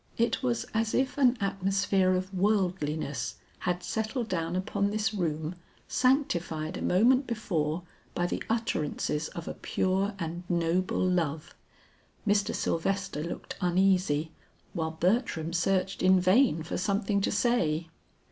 It 0.17 0.41
was 0.41 0.63
as 0.73 0.95
if 0.95 1.15
an 1.19 1.37
atmosphere 1.39 2.15
of 2.15 2.33
worldliness 2.33 3.35
had 3.59 3.83
settled 3.83 4.29
down 4.29 4.55
upon 4.55 4.89
this 4.89 5.13
room 5.13 5.53
sanctified 5.87 6.75
a 6.75 6.81
moment 6.81 7.27
before 7.27 7.83
by 8.15 8.25
the 8.25 8.43
utterances 8.49 9.27
of 9.27 9.47
a 9.47 9.53
pure 9.53 10.15
and 10.17 10.41
noble 10.49 11.05
love. 11.07 11.53
Mr. 12.25 12.55
Sylvester 12.55 13.23
looked 13.23 13.55
uneasy, 13.61 14.31
while 14.73 14.89
Bertram 14.89 15.53
searched 15.53 16.01
in 16.01 16.19
vain 16.19 16.63
for 16.63 16.77
something 16.79 17.21
to 17.21 17.31
say. 17.31 17.87